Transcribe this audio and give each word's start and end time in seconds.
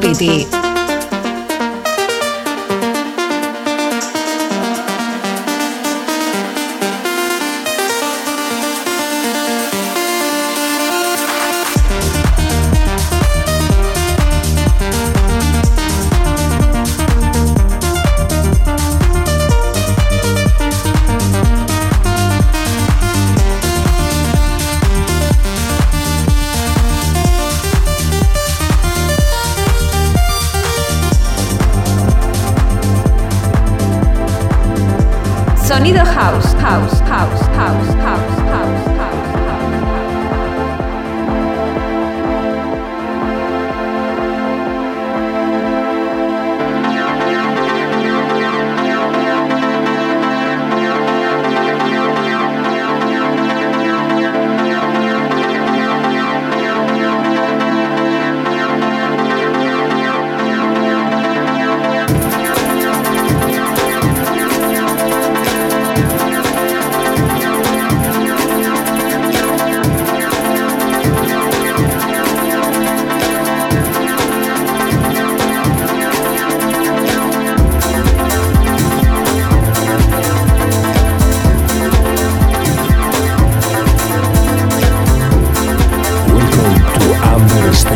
De 0.00 0.55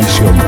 canción. 0.01 0.40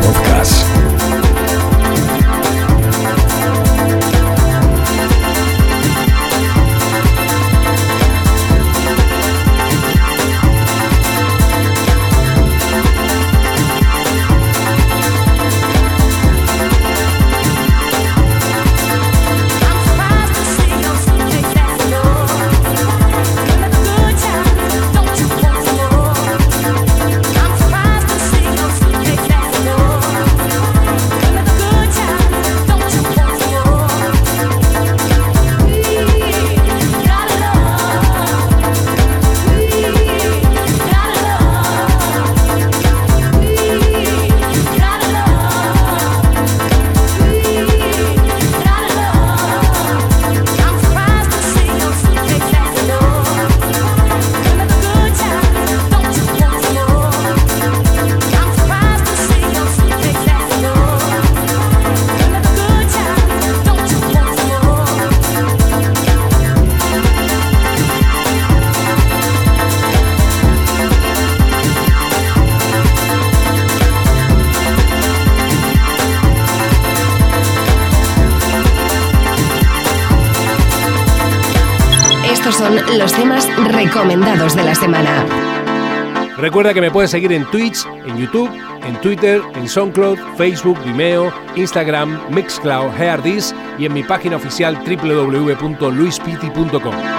Recuerda 86.54 86.76
que 86.76 86.82
me 86.82 86.92
puedes 86.92 87.10
seguir 87.10 87.34
en 87.34 87.50
Twitch, 87.50 87.84
en 88.06 88.16
YouTube, 88.16 88.48
en 88.86 89.02
Twitter, 89.02 89.42
en 89.56 89.68
SoundCloud, 89.68 90.20
Facebook, 90.38 90.78
Vimeo, 90.86 91.34
Instagram, 91.56 92.20
Mixcloud, 92.30 92.94
Heardis 92.96 93.56
y 93.80 93.88
en 93.88 93.94
mi 93.94 94.04
página 94.04 94.36
oficial 94.36 94.78
www.luispiti.com. 94.86 97.13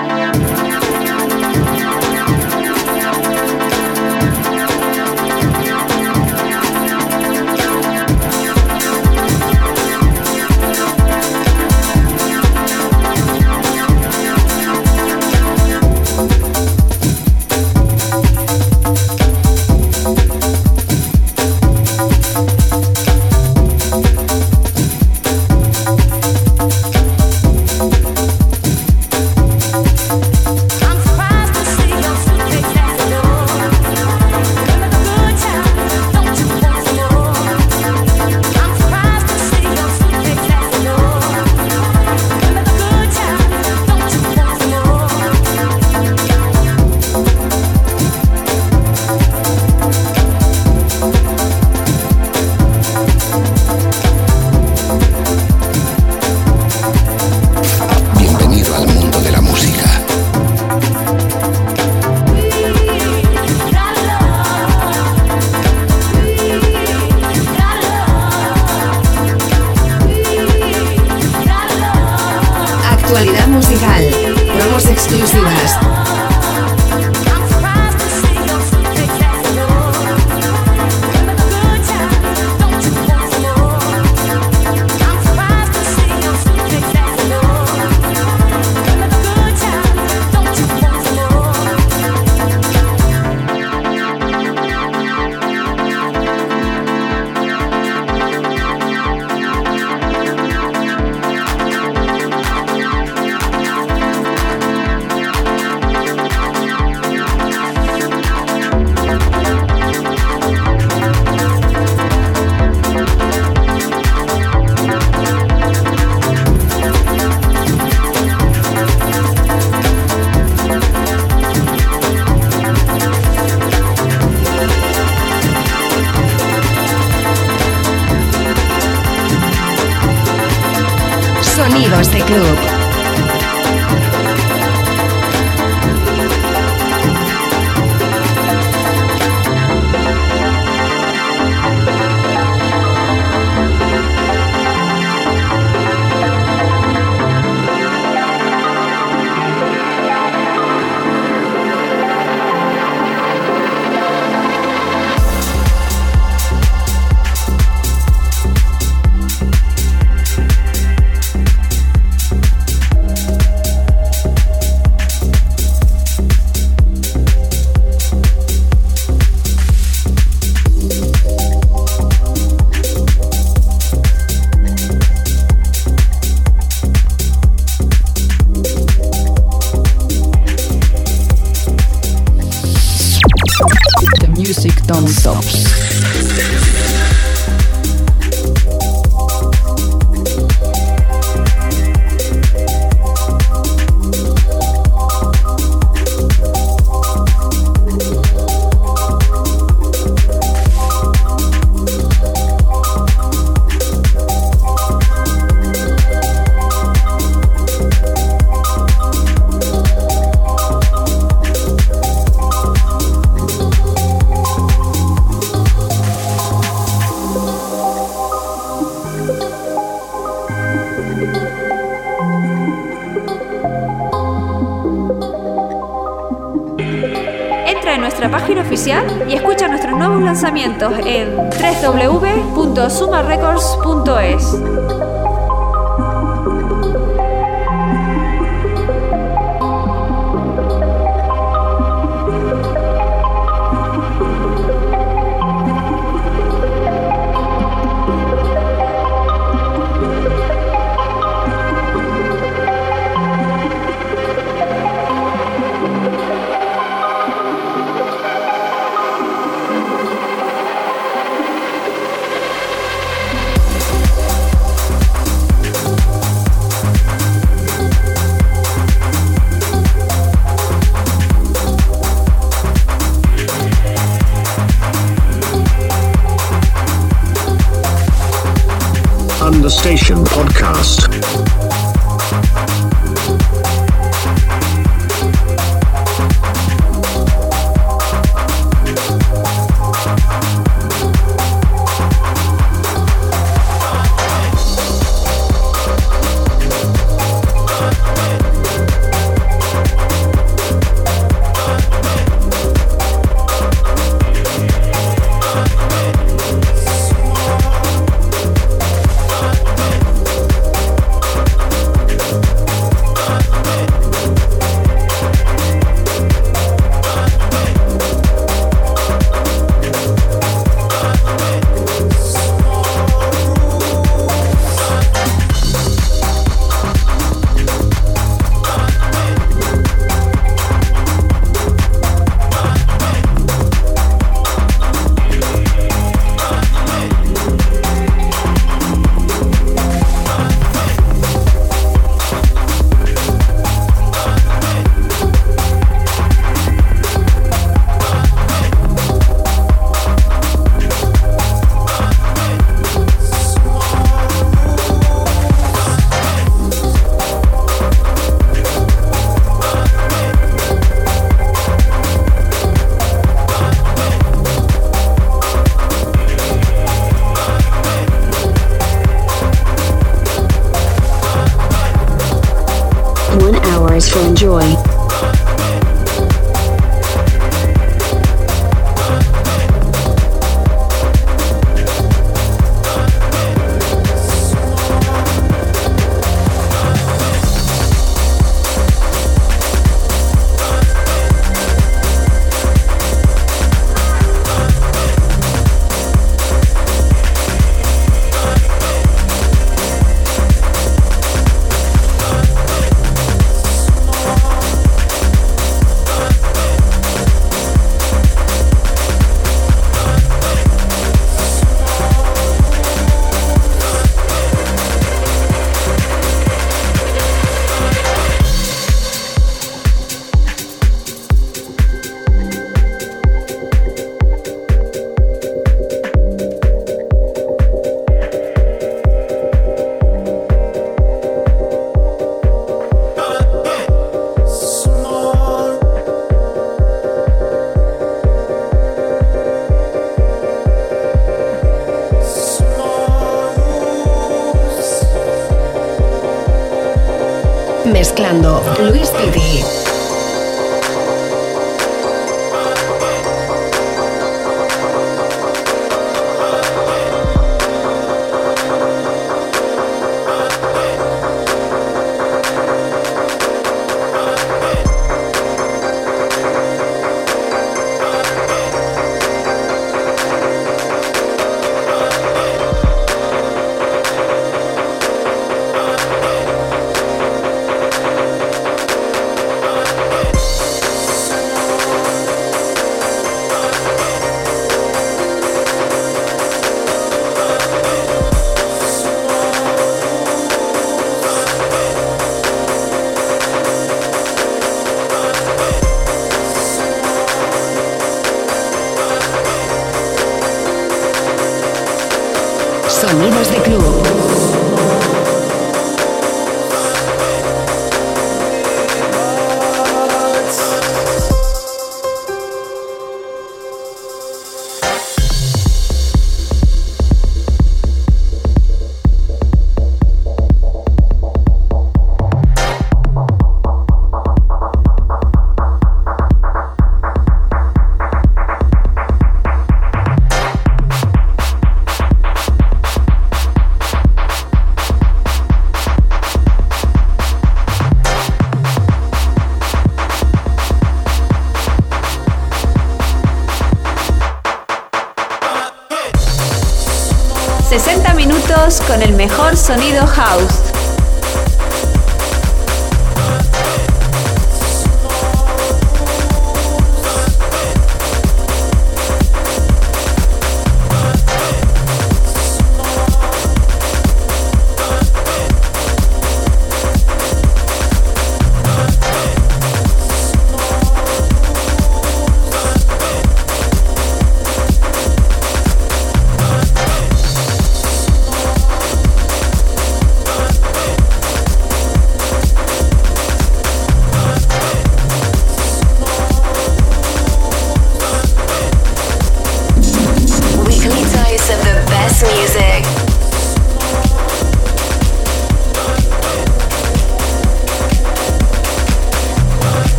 en 131.64 132.73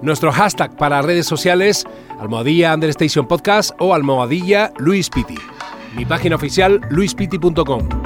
Nuestro 0.00 0.30
hashtag 0.30 0.76
para 0.76 1.02
redes 1.02 1.26
sociales, 1.26 1.84
almohadilla 2.20 2.72
Understation 2.72 3.26
Podcast 3.26 3.70
o 3.80 3.94
almohadilla 3.94 4.72
luispiti. 4.78 5.36
Mi 5.96 6.04
página 6.04 6.36
oficial 6.36 6.80
luispiti.com. 6.90 8.05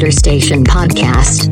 Understation 0.00 0.64
Podcast. 0.64 1.49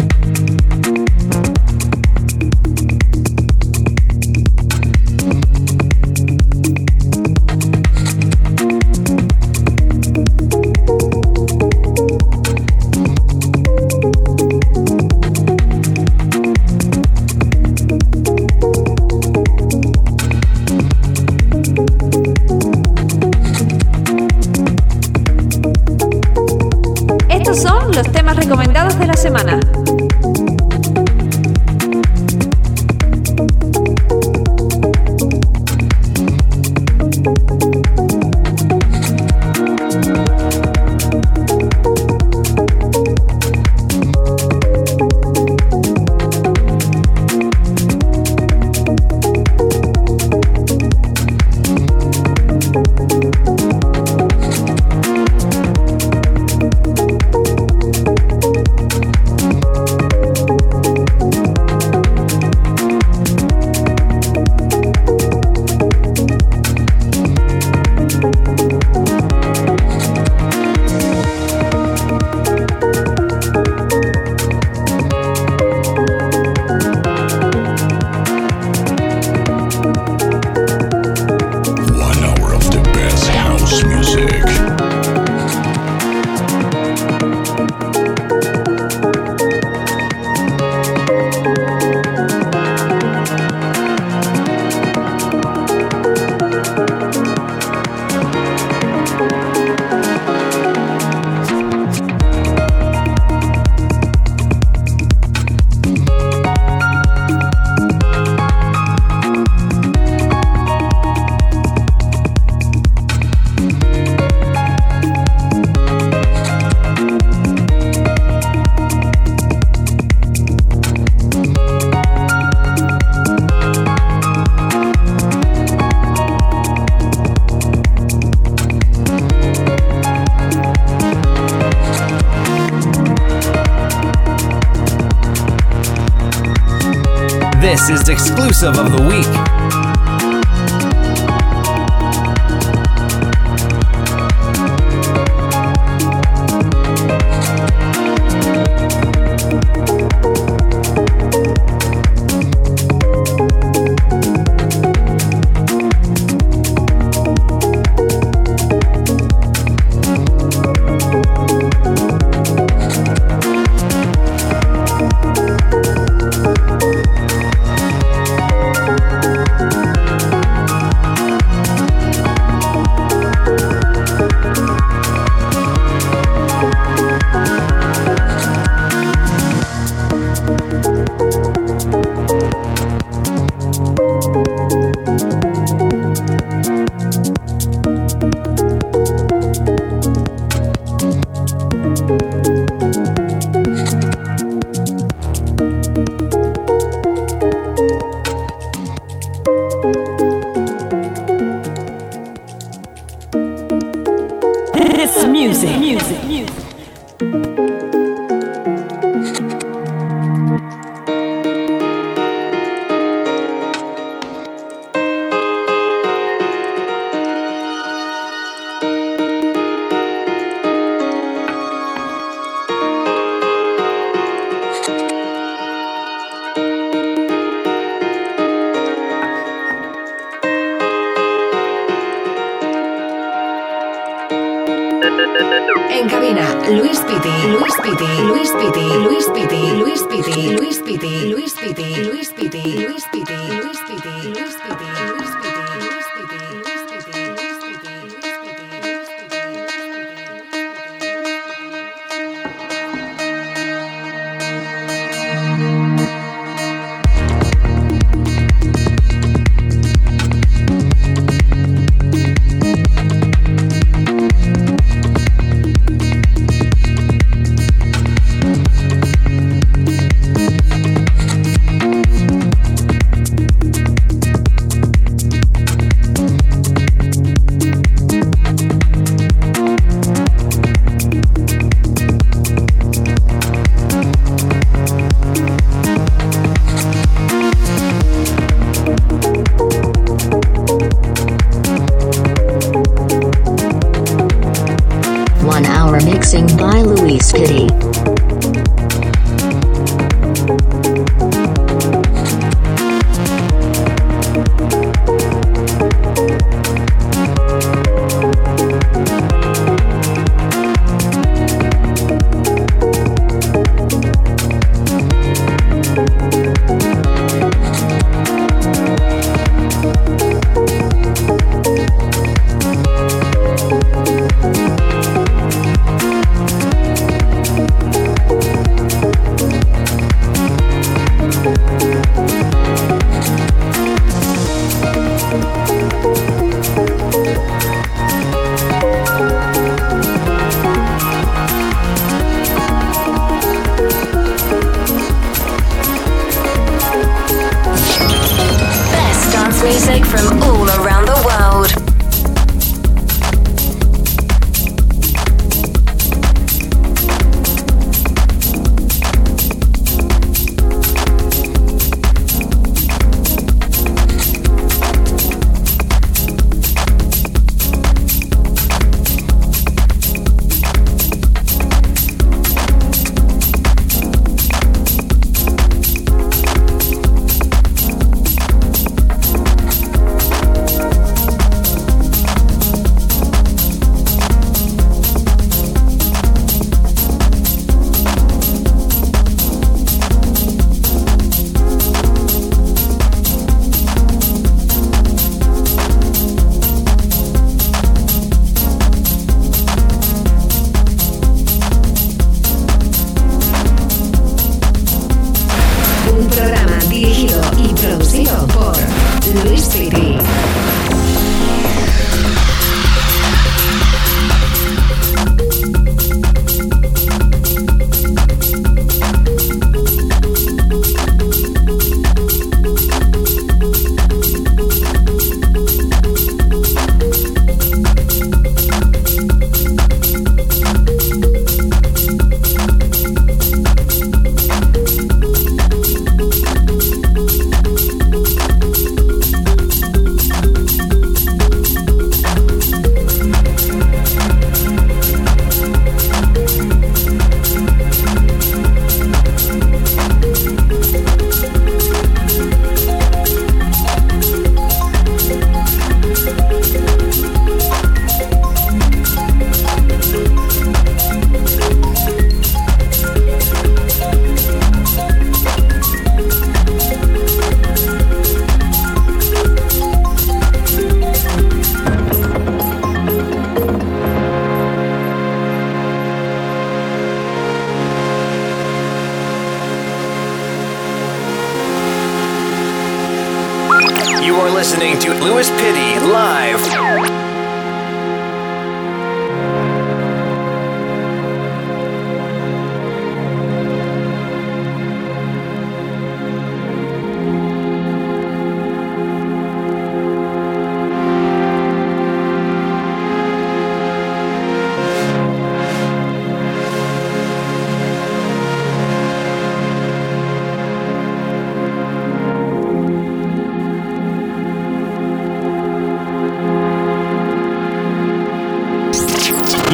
Exclusive 138.61 138.87
of 138.87 138.99
the 138.99 139.08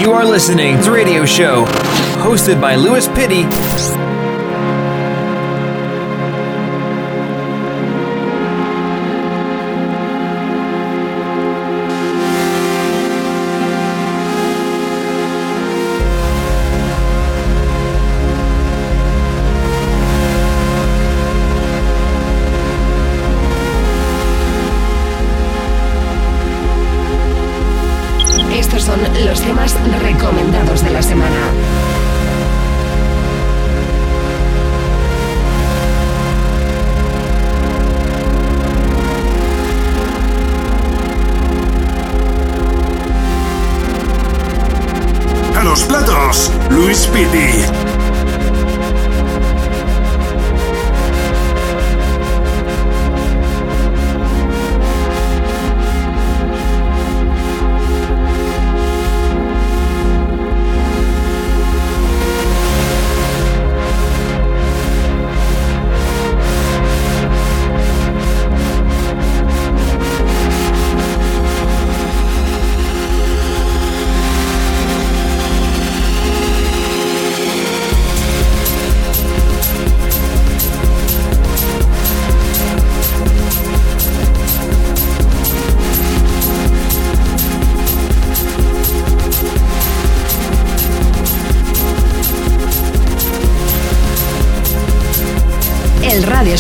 You 0.05 0.13
are 0.13 0.27
listening 0.27 0.79
to 0.83 0.91
Radio 0.91 1.25
Show, 1.25 1.65
hosted 2.21 2.61
by 2.61 2.75
Louis 2.75 3.09
Pitty 3.09 3.45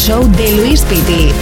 show 0.04 0.22
de 0.36 0.52
Luis 0.56 0.84
Piti. 0.84 1.33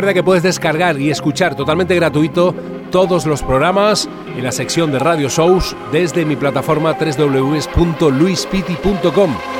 Recuerda 0.00 0.14
que 0.14 0.22
puedes 0.22 0.42
descargar 0.42 0.98
y 0.98 1.10
escuchar 1.10 1.54
totalmente 1.54 1.94
gratuito 1.94 2.54
todos 2.90 3.26
los 3.26 3.42
programas 3.42 4.08
en 4.34 4.42
la 4.42 4.50
sección 4.50 4.90
de 4.90 4.98
Radio 4.98 5.28
Shows 5.28 5.76
desde 5.92 6.24
mi 6.24 6.36
plataforma 6.36 6.94
www.luispiti.com. 6.94 9.59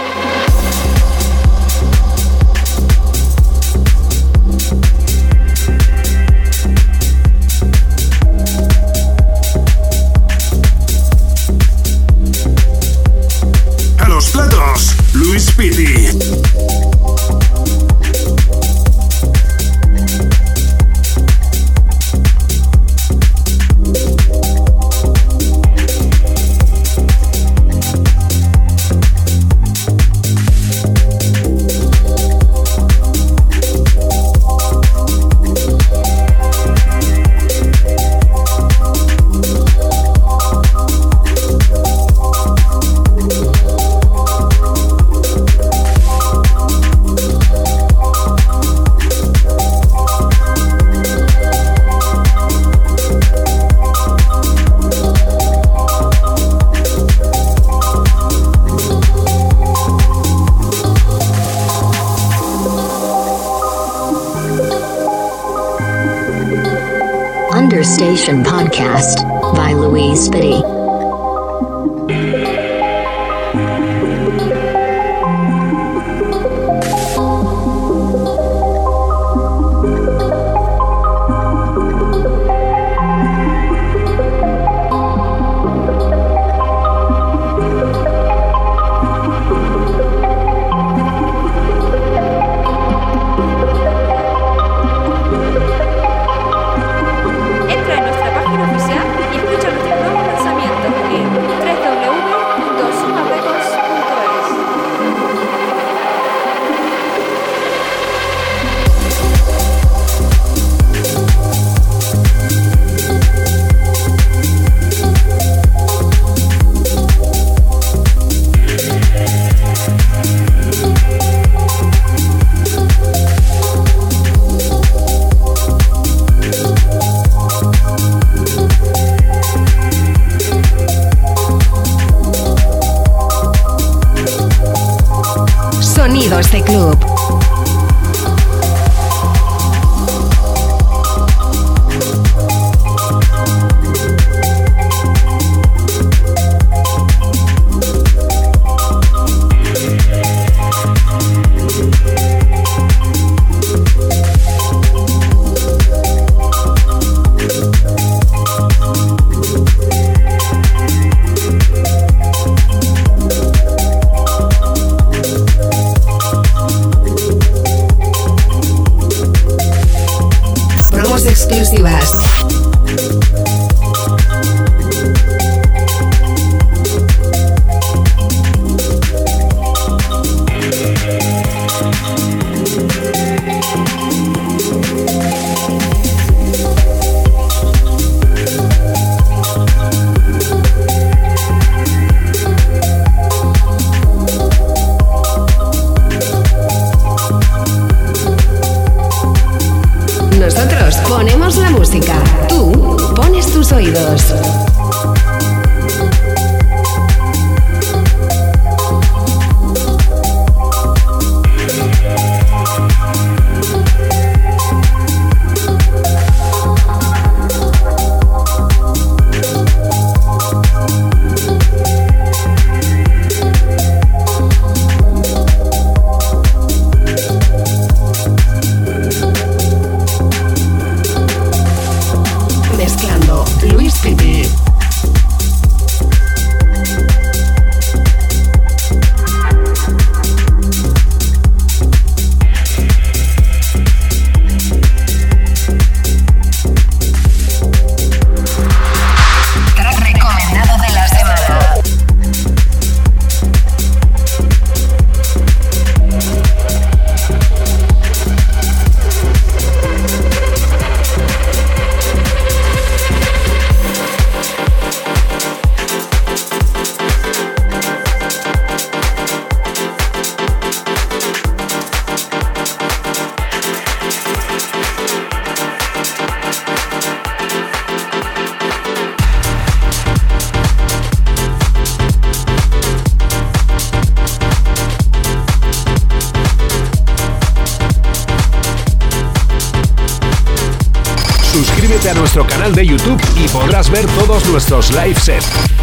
ver 293.89 294.05
todos 294.19 294.45
nuestros 294.47 294.91
live 294.91 295.19
sets. 295.19 295.80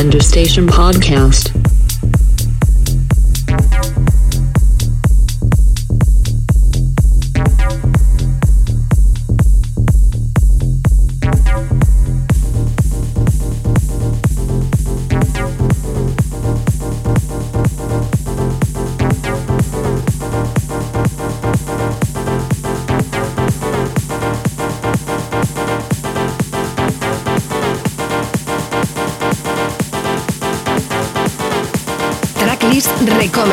Understation 0.00 0.66
podcast. 0.66 1.49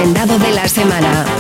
Recomendado 0.08 0.40
de 0.40 0.54
la 0.54 0.68
semana. 0.70 1.37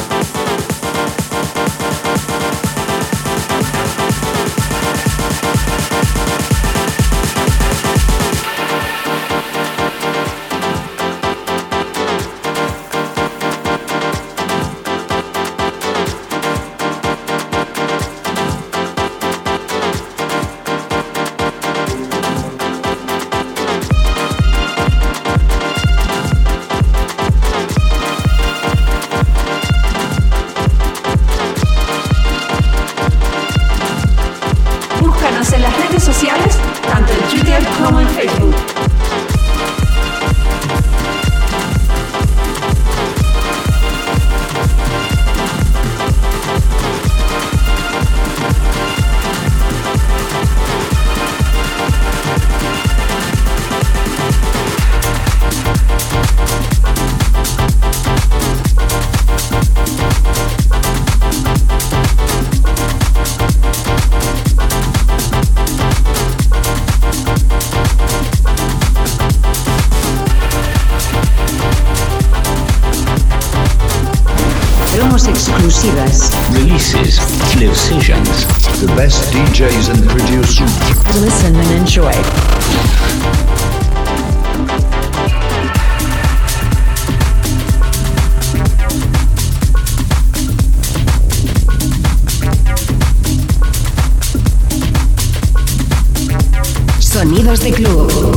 De 97.60 97.72
club. 97.72 98.37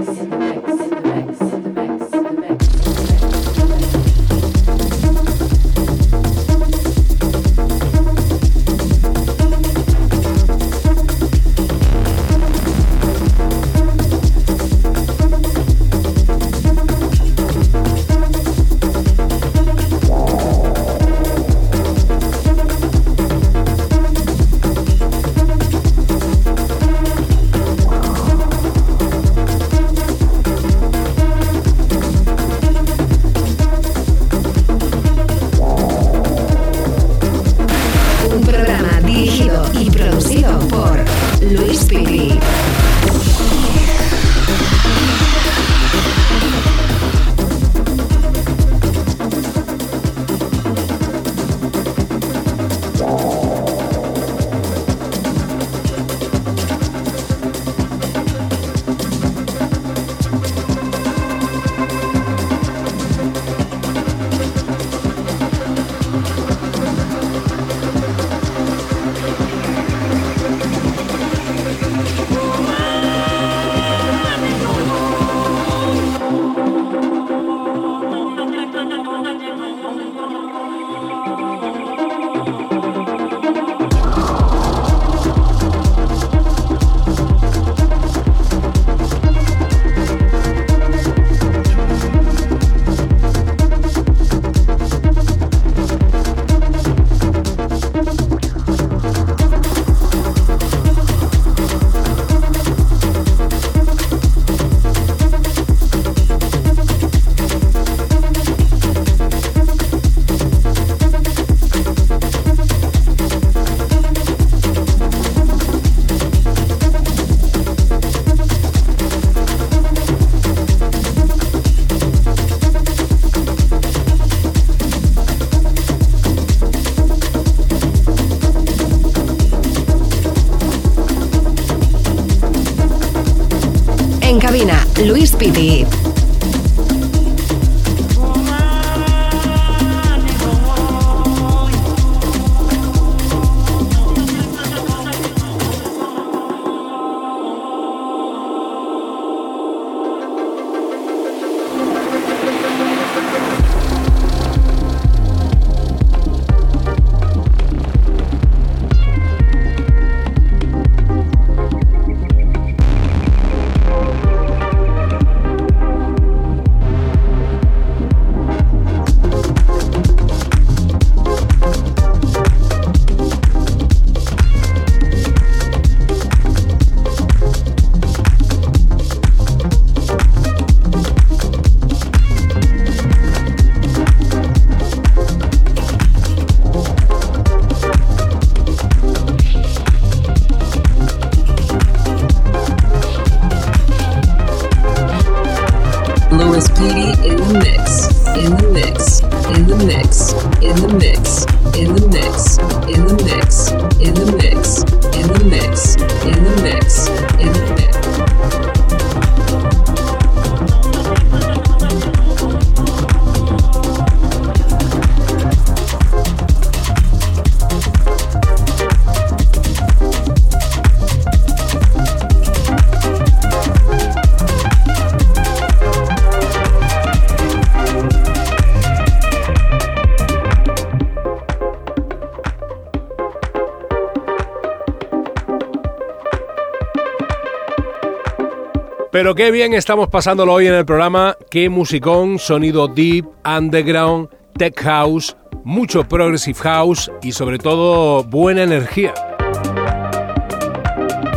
Pero 239.21 239.35
qué 239.35 239.51
bien 239.51 239.75
estamos 239.75 240.09
pasándolo 240.09 240.53
hoy 240.53 240.65
en 240.65 240.73
el 240.73 240.83
programa. 240.83 241.37
Qué 241.51 241.69
musicón, 241.69 242.39
sonido 242.39 242.87
deep, 242.87 243.27
underground, 243.45 244.29
tech 244.57 244.81
house, 244.81 245.37
mucho 245.63 246.03
progressive 246.03 246.57
house 246.57 247.11
y 247.21 247.31
sobre 247.31 247.59
todo 247.59 248.23
buena 248.23 248.63
energía. 248.63 249.13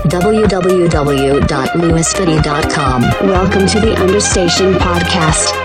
www.lewisfitty.com. 0.04 3.02
Welcome 3.28 3.66
to 3.66 3.80
the 3.82 3.92
Understation 4.00 4.78
Podcast. 4.78 5.63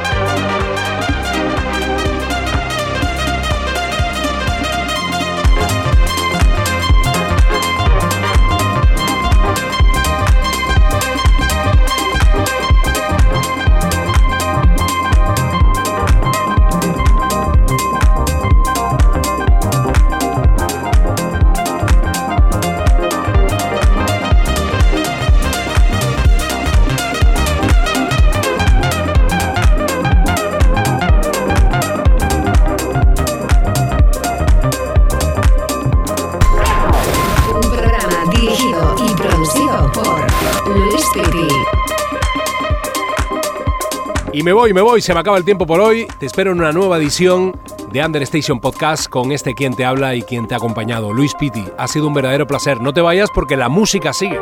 Me 44.50 44.54
voy, 44.54 44.74
me 44.74 44.82
voy, 44.82 45.00
se 45.00 45.14
me 45.14 45.20
acaba 45.20 45.38
el 45.38 45.46
tiempo 45.46 45.68
por 45.68 45.80
hoy. 45.80 46.08
Te 46.18 46.26
espero 46.26 46.54
en 46.54 46.60
una 46.60 46.72
nueva 46.72 46.98
edición 46.98 47.56
de 47.92 48.04
Understation 48.04 48.60
Podcast 48.60 49.08
con 49.08 49.32
este 49.32 49.54
quien 49.54 49.76
te 49.76 49.86
habla 49.86 50.16
y 50.16 50.24
quien 50.24 50.48
te 50.48 50.56
ha 50.56 50.58
acompañado, 50.58 51.14
Luis 51.14 51.36
Pitti. 51.36 51.64
Ha 51.78 51.88
sido 51.88 52.08
un 52.08 52.16
verdadero 52.16 52.48
placer. 52.48 52.82
No 52.82 52.92
te 52.92 53.02
vayas 53.02 53.30
porque 53.36 53.56
la 53.56 53.70
música 53.70 54.12
sigue. 54.12 54.40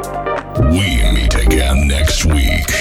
We 0.72 1.04
meet 1.12 1.36
again 1.36 1.90
next 1.90 2.24
week. 2.24 2.77